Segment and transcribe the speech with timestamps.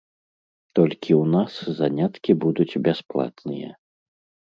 [0.79, 3.71] Толькі ў нас заняткі будуць бясплатныя.